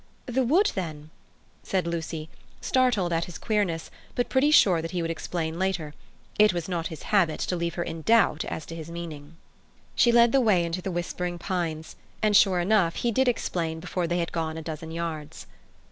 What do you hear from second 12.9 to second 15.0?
he did explain before they had gone a dozen